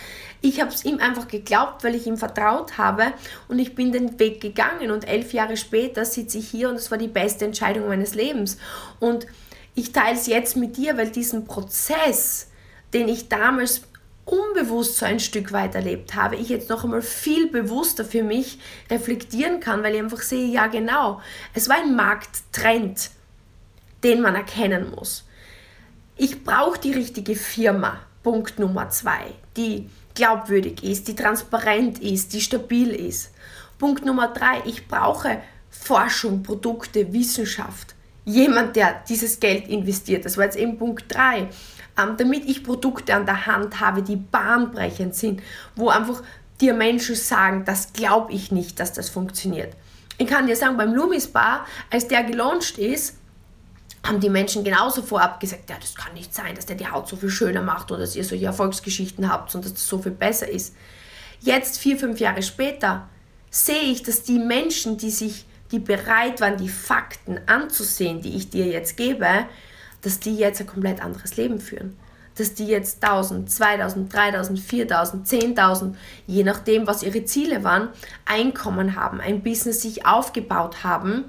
[0.41, 3.13] Ich habe es ihm einfach geglaubt, weil ich ihm vertraut habe
[3.47, 6.91] und ich bin den Weg gegangen und elf Jahre später sitze ich hier und es
[6.91, 8.57] war die beste Entscheidung meines Lebens.
[8.99, 9.25] Und
[9.75, 12.49] ich teile es jetzt mit dir, weil diesen Prozess,
[12.93, 13.81] den ich damals
[14.25, 18.59] unbewusst so ein Stück weit erlebt habe, ich jetzt noch einmal viel bewusster für mich
[18.89, 21.21] reflektieren kann, weil ich einfach sehe, ja genau,
[21.53, 23.11] es war ein Markttrend,
[24.03, 25.25] den man erkennen muss.
[26.15, 32.41] Ich brauche die richtige Firma, Punkt Nummer zwei, die glaubwürdig ist, die transparent ist, die
[32.41, 33.31] stabil ist.
[33.77, 37.95] Punkt Nummer drei, ich brauche Forschung, Produkte, Wissenschaft.
[38.25, 40.23] Jemand, der dieses Geld investiert.
[40.23, 41.49] Das war jetzt eben Punkt drei.
[41.97, 45.41] Ähm, damit ich Produkte an der Hand habe, die bahnbrechend sind,
[45.75, 46.21] wo einfach
[46.61, 49.75] dir Menschen sagen, das glaube ich nicht, dass das funktioniert.
[50.17, 53.17] Ich kann dir sagen, beim Lumis Bar, als der gelauncht ist,
[54.05, 57.07] haben die Menschen genauso vorab gesagt, ja, das kann nicht sein, dass der die Haut
[57.07, 60.11] so viel schöner macht oder dass ihr solche Erfolgsgeschichten habt und dass das so viel
[60.11, 60.75] besser ist.
[61.39, 63.07] Jetzt, vier, fünf Jahre später,
[63.49, 68.49] sehe ich, dass die Menschen, die sich, die bereit waren, die Fakten anzusehen, die ich
[68.49, 69.27] dir jetzt gebe,
[70.03, 71.97] dass die jetzt ein komplett anderes Leben führen.
[72.35, 75.95] Dass die jetzt 1000, 2000, 3000, 4000, 10.000,
[76.27, 77.89] je nachdem, was ihre Ziele waren,
[78.25, 81.25] Einkommen haben, ein Business sich aufgebaut haben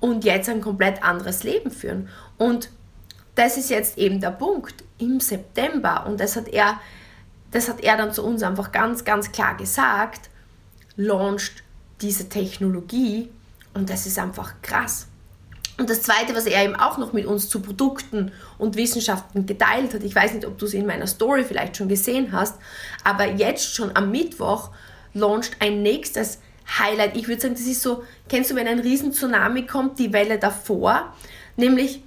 [0.00, 2.08] und jetzt ein komplett anderes Leben führen.
[2.38, 2.70] Und
[3.34, 6.80] das ist jetzt eben der Punkt im September und das hat er,
[7.52, 10.28] das hat er dann zu uns einfach ganz, ganz klar gesagt,
[10.96, 11.62] launcht
[12.00, 13.30] diese Technologie
[13.74, 15.07] und das ist einfach krass.
[15.78, 19.94] Und das Zweite, was er eben auch noch mit uns zu Produkten und Wissenschaften geteilt
[19.94, 22.56] hat, ich weiß nicht, ob du es in meiner Story vielleicht schon gesehen hast,
[23.04, 24.70] aber jetzt schon am Mittwoch
[25.14, 26.40] launcht ein nächstes
[26.78, 27.16] Highlight.
[27.16, 30.38] Ich würde sagen, das ist so, kennst du, wenn ein riesen Tsunami kommt, die Welle
[30.38, 31.14] davor,
[31.56, 32.02] nämlich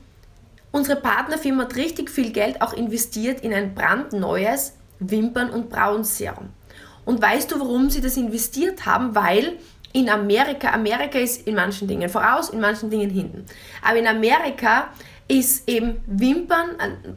[0.71, 6.49] unsere Partnerfirma hat richtig viel Geld auch investiert in ein brandneues Wimpern- und Brauenserum.
[7.05, 9.15] Und weißt du, warum sie das investiert haben?
[9.15, 9.57] Weil
[9.93, 13.45] in Amerika, Amerika ist in manchen Dingen voraus, in manchen Dingen hinten.
[13.81, 14.89] Aber in Amerika
[15.27, 16.71] ist eben Wimpern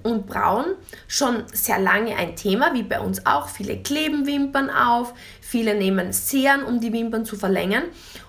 [0.04, 0.76] und Brauen
[1.08, 3.48] schon sehr lange ein Thema, wie bei uns auch.
[3.48, 7.84] Viele kleben Wimpern auf, viele nehmen Serien, um die Wimpern zu verlängern.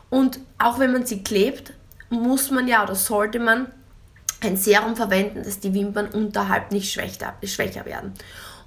[0.09, 1.73] Und auch wenn man sie klebt,
[2.09, 3.67] muss man ja oder sollte man
[4.41, 8.13] ein Serum verwenden, dass die Wimpern unterhalb nicht schwächer werden.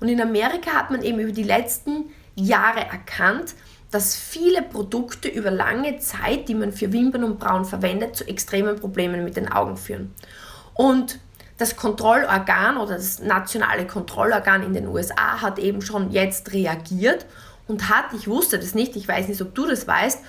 [0.00, 3.54] Und in Amerika hat man eben über die letzten Jahre erkannt,
[3.90, 8.76] dass viele Produkte über lange Zeit, die man für Wimpern und Brauen verwendet, zu extremen
[8.76, 10.14] Problemen mit den Augen führen.
[10.74, 11.18] Und
[11.56, 17.26] das Kontrollorgan oder das nationale Kontrollorgan in den USA hat eben schon jetzt reagiert
[17.66, 20.20] und hat, ich wusste das nicht, ich weiß nicht, ob du das weißt,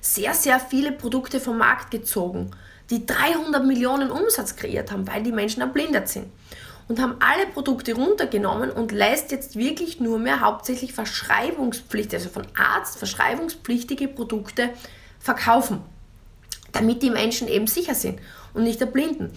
[0.00, 2.52] sehr, sehr viele Produkte vom Markt gezogen,
[2.90, 6.26] die 300 Millionen Umsatz kreiert haben, weil die Menschen erblindert sind.
[6.88, 12.46] Und haben alle Produkte runtergenommen und lässt jetzt wirklich nur mehr hauptsächlich verschreibungspflichtige, also von
[12.56, 14.70] Arzt verschreibungspflichtige Produkte
[15.18, 15.82] verkaufen,
[16.70, 18.20] damit die Menschen eben sicher sind
[18.54, 19.32] und nicht erblinden.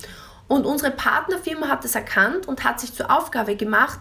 [0.47, 3.99] Und unsere Partnerfirma hat das erkannt und hat sich zur Aufgabe gemacht,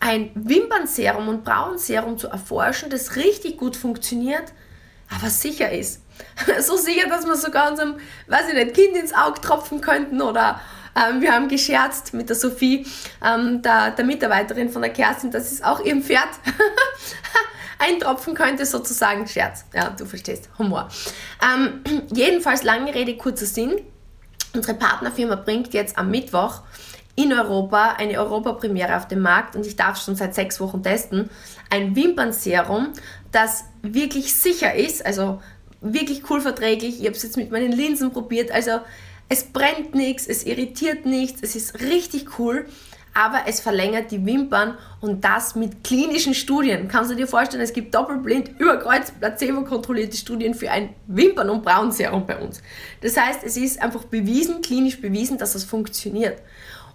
[0.00, 4.52] ein Wimpernserum und Brauenserum zu erforschen, das richtig gut funktioniert,
[5.10, 6.02] aber sicher ist.
[6.60, 7.96] so sicher, dass wir sogar unserem,
[8.26, 10.60] weiß ich nicht, Kind ins Auge tropfen könnten oder
[10.98, 12.86] ähm, wir haben gescherzt mit der Sophie,
[13.24, 16.28] ähm, der, der Mitarbeiterin von der Kerstin, dass es auch ihrem Pferd
[17.78, 19.64] eintropfen könnte, sozusagen Scherz.
[19.74, 20.88] Ja, du verstehst, Humor.
[21.42, 21.82] Ähm,
[22.12, 23.80] jedenfalls, lange Rede, kurzer Sinn.
[24.54, 26.62] Unsere Partnerfirma bringt jetzt am Mittwoch
[27.14, 31.28] in Europa eine Europapremiere auf den Markt und ich darf schon seit sechs Wochen testen.
[31.68, 32.92] Ein Wimpernserum,
[33.32, 35.42] das wirklich sicher ist, also
[35.80, 37.00] wirklich cool verträglich.
[37.00, 38.52] Ich habe es jetzt mit meinen Linsen probiert.
[38.52, 38.80] Also
[39.28, 42.66] es brennt nichts, es irritiert nichts, es ist richtig cool
[43.18, 46.86] aber es verlängert die Wimpern und das mit klinischen Studien.
[46.86, 52.26] Kannst du dir vorstellen, es gibt doppelblind, überkreuz, placebo-kontrollierte Studien für ein Wimpern- und Braunserum
[52.26, 52.62] bei uns.
[53.00, 56.40] Das heißt, es ist einfach bewiesen, klinisch bewiesen, dass das funktioniert.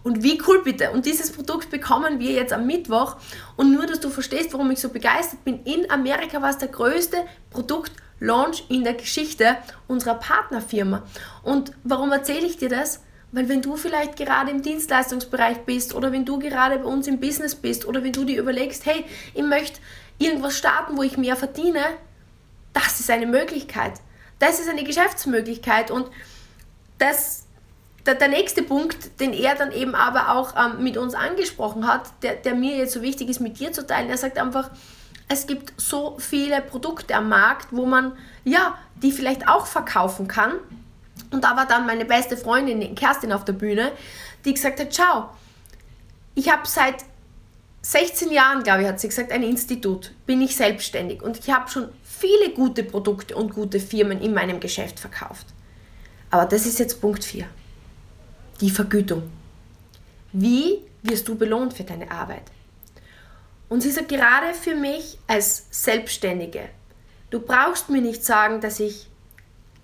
[0.04, 0.92] Und wie cool bitte.
[0.92, 3.16] Und dieses Produkt bekommen wir jetzt am Mittwoch.
[3.56, 5.64] Und nur, dass du verstehst, warum ich so begeistert bin.
[5.64, 7.18] In Amerika war es der größte
[7.52, 11.04] Produktlaunch in der Geschichte unserer Partnerfirma.
[11.42, 13.02] Und warum erzähle ich dir das?
[13.32, 17.20] Weil wenn du vielleicht gerade im Dienstleistungsbereich bist oder wenn du gerade bei uns im
[17.20, 19.80] Business bist oder wenn du dir überlegst, hey, ich möchte
[20.20, 21.82] irgendwas starten, wo ich mehr verdiene,
[22.74, 23.94] das ist eine Möglichkeit.
[24.38, 26.10] Das ist eine Geschäftsmöglichkeit und
[27.00, 27.43] das,
[28.06, 32.10] der, der nächste Punkt, den er dann eben aber auch ähm, mit uns angesprochen hat,
[32.22, 34.70] der, der mir jetzt so wichtig ist, mit dir zu teilen, er sagt einfach,
[35.30, 38.14] es gibt so viele Produkte am Markt, wo man,
[38.44, 40.54] ja, die vielleicht auch verkaufen kann,
[41.32, 43.92] und da war dann meine beste Freundin Kerstin auf der Bühne,
[44.46, 45.30] die gesagt hat, schau,
[46.36, 46.96] ich habe seit
[47.82, 51.70] 16 Jahren, glaube ich, hat sie gesagt, ein Institut, bin ich selbstständig und ich habe
[51.70, 55.48] schon viele gute Produkte und gute Firmen in meinem Geschäft verkauft.
[56.30, 57.46] Aber das ist jetzt Punkt 4.
[58.62, 59.24] Die Vergütung.
[60.32, 62.44] Wie wirst du belohnt für deine Arbeit?
[63.70, 66.70] Und sie sagt gerade für mich als Selbstständige,
[67.30, 69.10] du brauchst mir nicht sagen, dass ich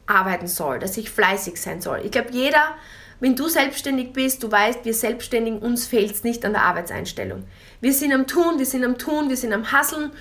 [0.05, 2.01] arbeiten soll, dass ich fleißig sein soll.
[2.03, 2.75] Ich glaube, jeder,
[3.19, 7.43] wenn du selbstständig bist, du weißt, wir Selbstständigen, uns fehlt es nicht an der Arbeitseinstellung.
[7.81, 10.11] Wir sind am Tun, wir sind am Tun, wir sind am Hasseln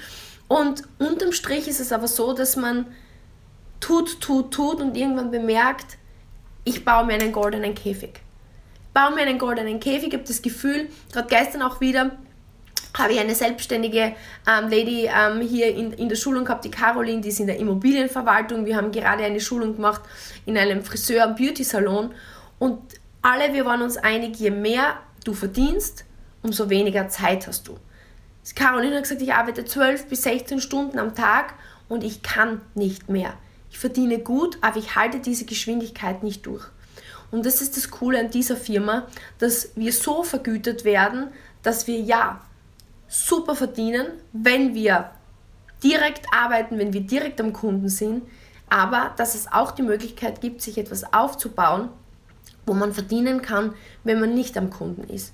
[0.48, 2.86] und unterm Strich ist es aber so, dass man
[3.80, 5.98] tut, tut, tut und irgendwann bemerkt,
[6.64, 8.20] ich baue mir einen goldenen Käfig.
[8.92, 12.12] Baue mir einen goldenen Käfig, habe das Gefühl, gerade gestern auch wieder,
[12.96, 14.14] habe ich eine selbstständige
[14.46, 17.58] ähm, Lady ähm, hier in, in der Schulung gehabt, die Caroline, die ist in der
[17.58, 18.66] Immobilienverwaltung.
[18.66, 20.00] Wir haben gerade eine Schulung gemacht
[20.46, 22.12] in einem Friseur- und Beauty-Salon.
[22.58, 22.80] Und
[23.22, 26.04] alle, wir waren uns einig, je mehr du verdienst,
[26.42, 27.78] umso weniger Zeit hast du.
[28.54, 31.54] Caroline hat gesagt, ich arbeite 12 bis 16 Stunden am Tag
[31.88, 33.34] und ich kann nicht mehr.
[33.70, 36.64] Ich verdiene gut, aber ich halte diese Geschwindigkeit nicht durch.
[37.30, 39.06] Und das ist das Coole an dieser Firma,
[39.38, 41.28] dass wir so vergütet werden,
[41.62, 42.40] dass wir ja
[43.08, 45.10] super verdienen, wenn wir
[45.82, 48.22] direkt arbeiten, wenn wir direkt am Kunden sind,
[48.68, 51.88] aber dass es auch die Möglichkeit gibt, sich etwas aufzubauen,
[52.66, 55.32] wo man verdienen kann, wenn man nicht am Kunden ist.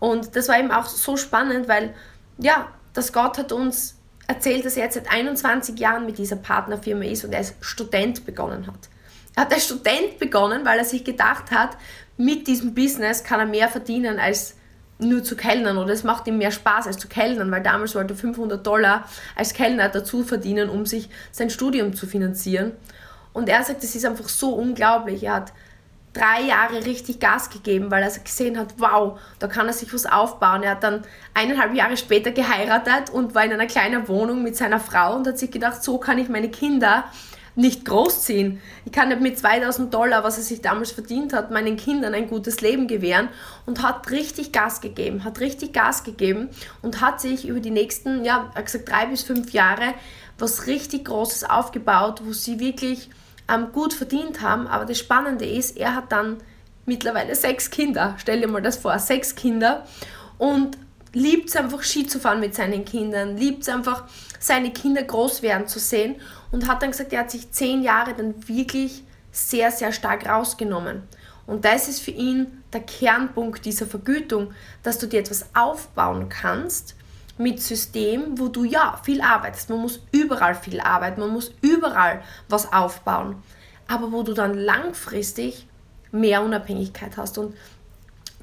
[0.00, 1.94] Und das war eben auch so spannend, weil
[2.38, 7.04] ja, dass Gott hat uns erzählt, dass er jetzt seit 21 Jahren mit dieser Partnerfirma
[7.04, 8.88] ist und er als Student begonnen hat.
[9.36, 11.76] Hat als Student begonnen, weil er sich gedacht hat,
[12.16, 14.54] mit diesem Business kann er mehr verdienen als
[14.98, 18.14] nur zu kellnern oder es macht ihm mehr Spaß als zu kellnern, weil damals wollte
[18.14, 22.72] er 500 Dollar als Kellner dazu verdienen, um sich sein Studium zu finanzieren.
[23.32, 25.24] Und er sagt, es ist einfach so unglaublich.
[25.24, 25.52] Er hat
[26.12, 30.06] drei Jahre richtig Gas gegeben, weil er gesehen hat, wow, da kann er sich was
[30.06, 30.62] aufbauen.
[30.62, 31.02] Er hat dann
[31.34, 35.38] eineinhalb Jahre später geheiratet und war in einer kleinen Wohnung mit seiner Frau und hat
[35.38, 37.04] sich gedacht, so kann ich meine Kinder
[37.56, 38.60] nicht großziehen.
[38.84, 42.28] Ich kann nicht mit 2000 Dollar, was er sich damals verdient hat, meinen Kindern ein
[42.28, 43.28] gutes Leben gewähren
[43.64, 46.48] und hat richtig Gas gegeben, hat richtig Gas gegeben
[46.82, 49.94] und hat sich über die nächsten, ja, gesagt, drei bis fünf Jahre
[50.38, 53.10] was richtig Großes aufgebaut, wo sie wirklich
[53.48, 54.66] ähm, gut verdient haben.
[54.66, 56.38] Aber das Spannende ist, er hat dann
[56.86, 58.14] mittlerweile sechs Kinder.
[58.18, 59.86] Stell dir mal das vor, sechs Kinder
[60.38, 60.76] und
[61.14, 64.04] liebt es einfach Ski zu fahren mit seinen Kindern, liebt es einfach
[64.38, 66.16] seine Kinder groß werden zu sehen
[66.52, 71.02] und hat dann gesagt, er hat sich zehn Jahre dann wirklich sehr, sehr stark rausgenommen.
[71.46, 76.94] Und das ist für ihn der Kernpunkt dieser Vergütung, dass du dir etwas aufbauen kannst
[77.36, 79.70] mit System, wo du ja viel arbeitest.
[79.70, 83.36] Man muss überall viel arbeiten, man muss überall was aufbauen,
[83.88, 85.66] aber wo du dann langfristig
[86.12, 87.38] mehr Unabhängigkeit hast.
[87.38, 87.54] Und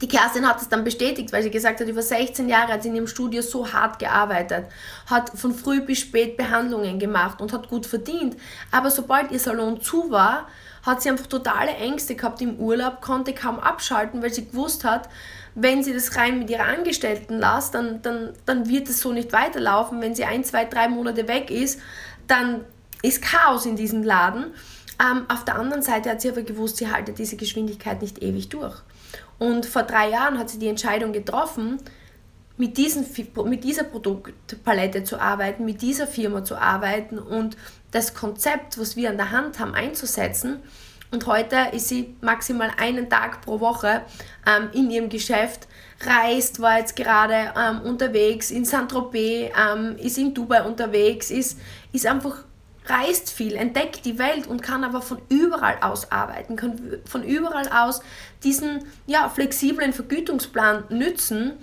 [0.02, 2.90] die Kerstin hat es dann bestätigt, weil sie gesagt hat, über 16 Jahre hat sie
[2.90, 4.66] in ihrem Studio so hart gearbeitet,
[5.06, 8.36] hat von früh bis spät Behandlungen gemacht und hat gut verdient.
[8.72, 10.48] Aber sobald ihr Salon zu war,
[10.84, 15.08] hat sie einfach totale Ängste gehabt im Urlaub, konnte kaum abschalten, weil sie gewusst hat,
[15.54, 19.34] wenn sie das rein mit ihrer Angestellten lässt, dann, dann, dann wird es so nicht
[19.34, 20.02] weiterlaufen.
[20.02, 21.80] Wenn sie ein, zwei, drei Monate weg ist,
[22.28, 22.66] dann
[23.04, 24.54] ist Chaos in diesem Laden.
[25.00, 28.50] Ähm, auf der anderen Seite hat sie aber gewusst, sie haltet diese Geschwindigkeit nicht ewig
[28.50, 28.82] durch.
[29.42, 31.80] Und vor drei Jahren hat sie die Entscheidung getroffen,
[32.58, 33.08] mit, diesen,
[33.46, 37.58] mit dieser Produktpalette zu arbeiten, mit dieser Firma zu arbeiten und
[37.90, 40.60] das Konzept, was wir an der Hand haben, einzusetzen.
[41.10, 44.04] Und heute ist sie maximal einen Tag pro Woche
[44.46, 45.68] ähm, in ihrem Geschäft,
[46.06, 51.58] reist, war jetzt gerade ähm, unterwegs in Saint-Tropez, ähm, ist in Dubai unterwegs, ist,
[51.92, 52.44] ist einfach
[52.86, 57.68] reist viel, entdeckt die Welt und kann aber von überall aus arbeiten, kann von überall
[57.70, 58.02] aus
[58.44, 61.54] diesen ja, flexiblen Vergütungsplan nützen,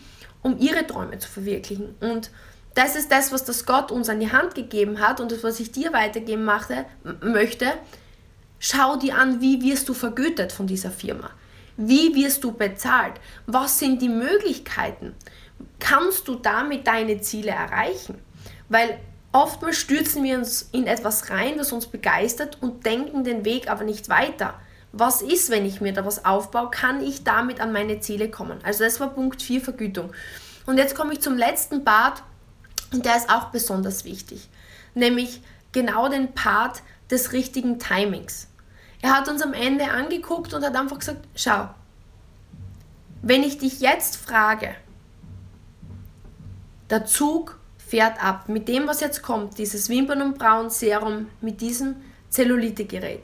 [0.43, 1.95] um ihre Träume zu verwirklichen.
[2.01, 2.31] Und
[2.75, 5.59] das ist das, was das Gott uns an die Hand gegeben hat und das, was
[5.61, 6.87] ich dir weitergeben machte,
[7.23, 7.67] möchte.
[8.61, 11.31] Schau dir an, wie wirst du vergütet von dieser Firma?
[11.77, 13.15] Wie wirst du bezahlt?
[13.47, 15.15] Was sind die Möglichkeiten?
[15.79, 18.19] Kannst du damit deine Ziele erreichen?
[18.69, 19.01] Weil
[19.33, 23.85] Oftmals stürzen wir uns in etwas rein, das uns begeistert und denken den Weg aber
[23.85, 24.55] nicht weiter.
[24.93, 26.71] Was ist, wenn ich mir da was aufbaue?
[26.71, 28.59] Kann ich damit an meine Ziele kommen?
[28.63, 30.13] Also das war Punkt 4 Vergütung.
[30.67, 32.23] Und jetzt komme ich zum letzten Part
[32.93, 34.49] und der ist auch besonders wichtig,
[34.95, 38.49] nämlich genau den Part des richtigen Timings.
[39.01, 41.69] Er hat uns am Ende angeguckt und hat einfach gesagt, schau,
[43.23, 44.75] wenn ich dich jetzt frage,
[46.91, 48.49] der Zug fährt ab.
[48.49, 51.97] Mit dem, was jetzt kommt, dieses Wimpern- und Brauen-Serum mit diesem
[52.31, 53.23] Zellulite-Gerät.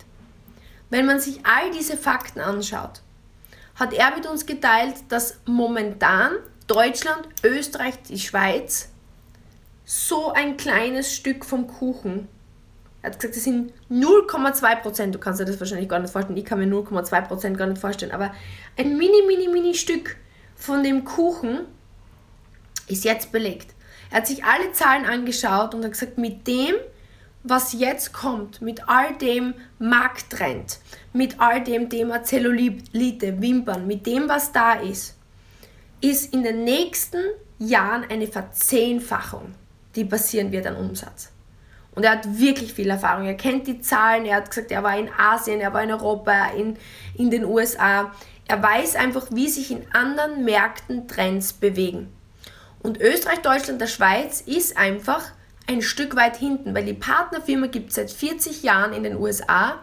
[0.90, 3.00] Wenn man sich all diese Fakten anschaut,
[3.74, 6.32] hat er mit uns geteilt, dass momentan
[6.66, 8.90] Deutschland, Österreich, die Schweiz
[9.84, 12.28] so ein kleines Stück vom Kuchen.
[13.02, 15.14] Er hat gesagt, das sind 0,2 Prozent.
[15.14, 16.38] Du kannst dir das wahrscheinlich gar nicht vorstellen.
[16.38, 18.12] Ich kann mir 0,2 Prozent gar nicht vorstellen.
[18.12, 18.32] Aber
[18.78, 20.16] ein mini, mini, mini Stück
[20.56, 21.66] von dem Kuchen
[22.86, 23.74] ist jetzt belegt.
[24.10, 26.74] Er hat sich alle Zahlen angeschaut und hat gesagt, mit dem,
[27.44, 30.78] was jetzt kommt, mit all dem Markttrend,
[31.12, 35.16] mit all dem Thema Zellulite, Wimpern, mit dem, was da ist,
[36.00, 37.20] ist in den nächsten
[37.58, 39.54] Jahren eine Verzehnfachung,
[39.94, 41.30] die passieren wird an Umsatz.
[41.94, 43.26] Und er hat wirklich viel Erfahrung.
[43.26, 44.24] Er kennt die Zahlen.
[44.24, 46.76] Er hat gesagt, er war in Asien, er war in Europa, in,
[47.14, 48.12] in den USA.
[48.48, 52.12] Er weiß einfach, wie sich in anderen Märkten Trends bewegen.
[52.82, 55.30] Und Österreich, Deutschland, der Schweiz ist einfach
[55.66, 59.80] ein Stück weit hinten, weil die Partnerfirma gibt es seit 40 Jahren in den USA,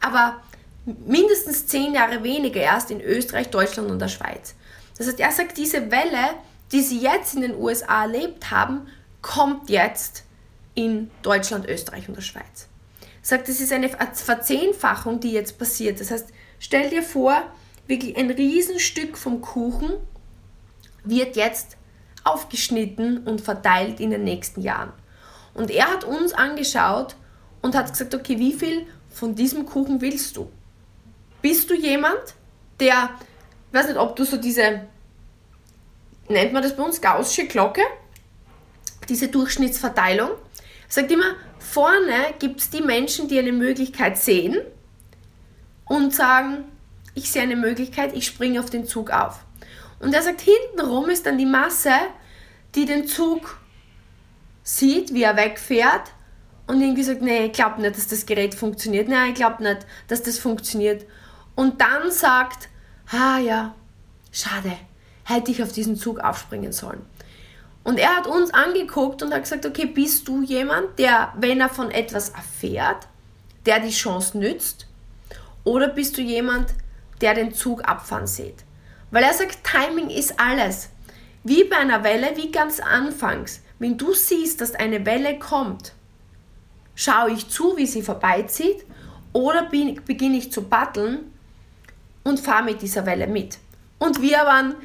[0.00, 0.42] aber
[0.84, 4.54] mindestens 10 Jahre weniger erst in Österreich, Deutschland und der Schweiz.
[4.98, 6.34] Das heißt, er sagt, diese Welle,
[6.72, 8.88] die sie jetzt in den USA erlebt haben,
[9.20, 10.24] kommt jetzt
[10.74, 12.68] in Deutschland, Österreich und der Schweiz.
[13.00, 16.00] Er sagt, das ist eine Verzehnfachung, die jetzt passiert.
[16.00, 17.42] Das heißt, stell dir vor,
[17.86, 19.90] wirklich ein Riesenstück vom Kuchen
[21.04, 21.76] wird jetzt
[22.24, 24.92] aufgeschnitten und verteilt in den nächsten Jahren.
[25.54, 27.16] Und er hat uns angeschaut
[27.60, 30.50] und hat gesagt, okay, wie viel von diesem Kuchen willst du?
[31.42, 32.34] Bist du jemand,
[32.80, 33.10] der,
[33.68, 34.82] ich weiß nicht, ob du so diese,
[36.28, 37.82] nennt man das bei uns, Gaußsche Glocke,
[39.08, 40.30] diese Durchschnittsverteilung,
[40.88, 44.56] sagt immer, vorne gibt es die Menschen, die eine Möglichkeit sehen
[45.86, 46.64] und sagen,
[47.14, 49.40] ich sehe eine Möglichkeit, ich springe auf den Zug auf.
[50.00, 51.92] Und er sagt, hintenrum ist dann die Masse,
[52.74, 53.58] die den Zug
[54.62, 56.12] sieht, wie er wegfährt
[56.66, 59.08] und irgendwie sagt, nee, ich glaube nicht, dass das Gerät funktioniert.
[59.08, 61.04] Nein, ich glaube nicht, dass das funktioniert.
[61.54, 62.68] Und dann sagt,
[63.10, 63.74] ah ja,
[64.30, 64.72] schade,
[65.24, 67.04] hätte ich auf diesen Zug aufspringen sollen.
[67.84, 71.68] Und er hat uns angeguckt und hat gesagt, okay, bist du jemand, der, wenn er
[71.68, 73.08] von etwas erfährt,
[73.66, 74.86] der die Chance nützt?
[75.64, 76.72] Oder bist du jemand,
[77.20, 78.64] der den Zug abfahren sieht?
[79.10, 80.90] Weil er sagt, Timing ist alles.
[81.44, 83.61] Wie bei einer Welle, wie ganz anfangs.
[83.82, 85.92] Wenn du siehst, dass eine Welle kommt,
[86.94, 88.84] schaue ich zu, wie sie vorbeizieht
[89.32, 91.32] oder beginne ich zu batteln
[92.22, 93.58] und fahre mit dieser Welle mit.
[93.98, 94.76] Und wir waren,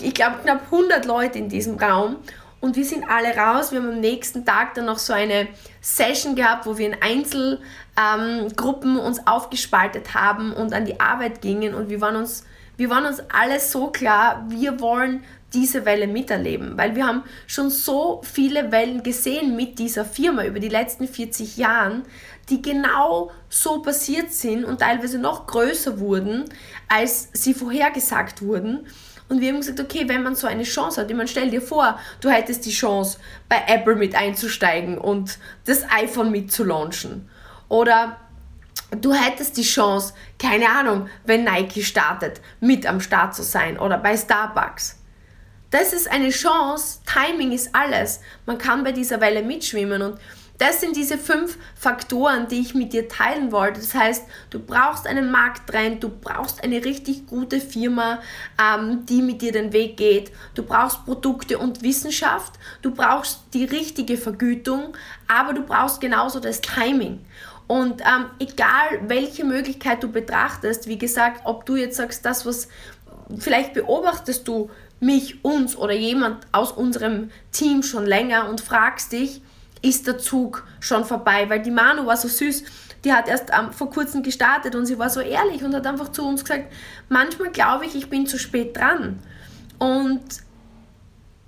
[0.00, 2.18] ich glaube, knapp 100 Leute in diesem Raum
[2.60, 3.72] und wir sind alle raus.
[3.72, 5.48] Wir haben am nächsten Tag dann noch so eine
[5.80, 11.74] Session gehabt, wo wir in Einzelgruppen ähm, uns aufgespaltet haben und an die Arbeit gingen
[11.74, 12.44] und wir waren uns
[12.80, 17.70] wir waren uns alle so klar, wir wollen diese Welle miterleben, weil wir haben schon
[17.70, 22.04] so viele Wellen gesehen mit dieser Firma über die letzten 40 Jahren,
[22.48, 26.44] die genau so passiert sind und teilweise noch größer wurden,
[26.88, 28.86] als sie vorhergesagt wurden.
[29.28, 31.62] Und wir haben gesagt, okay, wenn man so eine Chance hat, ich meine, stell dir
[31.62, 37.28] vor, du hättest die Chance, bei Apple mit einzusteigen und das iPhone mitzulaunchen.
[37.68, 38.16] Oder
[39.00, 43.98] du hättest die Chance, keine Ahnung, wenn Nike startet, mit am Start zu sein oder
[43.98, 44.99] bei Starbucks
[45.70, 47.00] das ist eine Chance.
[47.06, 48.20] Timing ist alles.
[48.46, 50.18] Man kann bei dieser Welle mitschwimmen und
[50.60, 53.80] das sind diese fünf Faktoren, die ich mit dir teilen wollte.
[53.80, 58.20] Das heißt, du brauchst einen Markttrend, du brauchst eine richtig gute Firma,
[58.62, 60.32] ähm, die mit dir den Weg geht.
[60.54, 64.94] Du brauchst Produkte und Wissenschaft, du brauchst die richtige Vergütung,
[65.28, 67.24] aber du brauchst genauso das Timing.
[67.66, 72.68] Und ähm, egal welche Möglichkeit du betrachtest, wie gesagt, ob du jetzt sagst, das, was
[73.38, 74.68] vielleicht beobachtest du
[75.00, 79.42] mich, uns oder jemand aus unserem Team schon länger und fragst dich,
[79.82, 81.48] ist der Zug schon vorbei?
[81.48, 82.64] Weil die Manu war so süß,
[83.04, 86.12] die hat erst ähm, vor kurzem gestartet und sie war so ehrlich und hat einfach
[86.12, 86.72] zu uns gesagt,
[87.08, 89.18] manchmal glaube ich, ich bin zu spät dran.
[89.78, 90.20] Und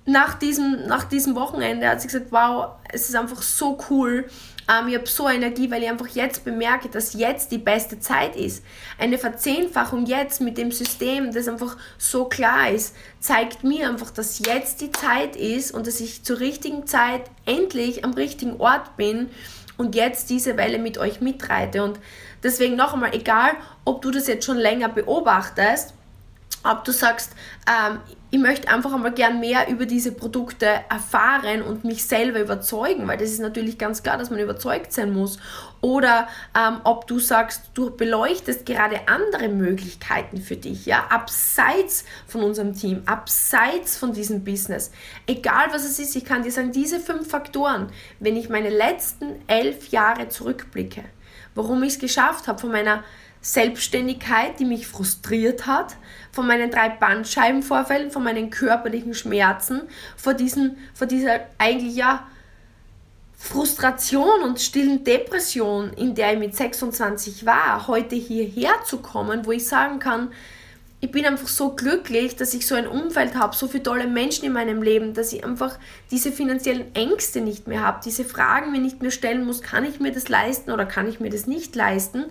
[0.06, 4.24] nach diesem, nach diesem Wochenende hat sie gesagt, wow, es ist einfach so cool,
[4.70, 8.36] ähm, ich habe so Energie, weil ich einfach jetzt bemerke, dass jetzt die beste Zeit
[8.36, 8.64] ist.
[8.98, 14.38] Eine Verzehnfachung jetzt mit dem System, das einfach so klar ist, zeigt mir einfach, dass
[14.38, 19.30] jetzt die Zeit ist und dass ich zur richtigen Zeit endlich am richtigen Ort bin
[19.76, 21.82] und jetzt diese Welle mit euch mitreite.
[21.82, 21.98] Und
[22.42, 23.52] deswegen noch einmal, egal
[23.84, 25.94] ob du das jetzt schon länger beobachtest,
[26.64, 27.32] ob du sagst,
[27.66, 27.98] ähm,
[28.34, 33.18] ich möchte einfach einmal gern mehr über diese Produkte erfahren und mich selber überzeugen, weil
[33.18, 35.38] das ist natürlich ganz klar, dass man überzeugt sein muss.
[35.82, 42.42] Oder ähm, ob du sagst, du beleuchtest gerade andere Möglichkeiten für dich, ja, abseits von
[42.42, 44.92] unserem Team, abseits von diesem Business.
[45.26, 49.42] Egal was es ist, ich kann dir sagen, diese fünf Faktoren, wenn ich meine letzten
[49.46, 51.04] elf Jahre zurückblicke,
[51.54, 53.04] warum ich es geschafft habe, von meiner
[53.42, 55.96] Selbstständigkeit, die mich frustriert hat,
[56.30, 59.82] von meinen drei Bandscheibenvorfällen, von meinen körperlichen Schmerzen,
[60.16, 62.26] vor, diesen, vor dieser eigentlich ja
[63.36, 69.50] Frustration und stillen Depression, in der ich mit 26 war, heute hierher zu kommen, wo
[69.50, 70.30] ich sagen kann,
[71.00, 74.44] ich bin einfach so glücklich, dass ich so ein Umfeld habe, so viele tolle Menschen
[74.44, 75.76] in meinem Leben, dass ich einfach
[76.12, 79.98] diese finanziellen Ängste nicht mehr habe, diese Fragen mir nicht mehr stellen muss, kann ich
[79.98, 82.26] mir das leisten oder kann ich mir das nicht leisten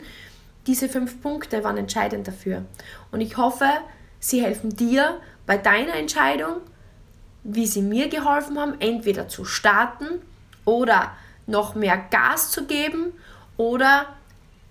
[0.67, 2.65] diese fünf Punkte waren entscheidend dafür.
[3.11, 3.69] Und ich hoffe,
[4.19, 6.57] sie helfen dir bei deiner Entscheidung,
[7.43, 10.21] wie sie mir geholfen haben, entweder zu starten
[10.65, 11.11] oder
[11.47, 13.13] noch mehr Gas zu geben
[13.57, 14.07] oder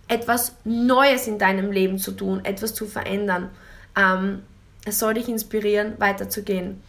[0.09, 3.51] etwas Neues in deinem Leben zu tun, etwas zu verändern.
[3.97, 4.43] Ähm,
[4.85, 6.83] es soll dich inspirieren, weiterzugehen.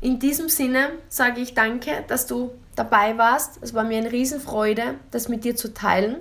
[0.00, 3.58] In diesem Sinne sage ich danke, dass du dabei warst.
[3.60, 6.16] Es war mir eine Riesenfreude, das mit dir zu teilen.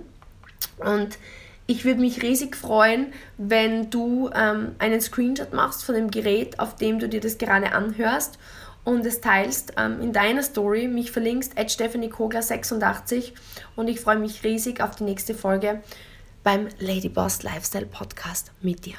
[0.77, 1.17] Und
[1.69, 6.75] ich würde mich riesig freuen, wenn du ähm, einen Screenshot machst von dem Gerät, auf
[6.75, 8.39] dem du dir das gerade anhörst
[8.83, 13.33] und es teilst ähm, in deiner Story, mich verlinkst, at stephaniekogler86
[13.75, 15.83] und ich freue mich riesig auf die nächste Folge
[16.43, 18.95] beim Ladyboss Lifestyle Podcast mit dir.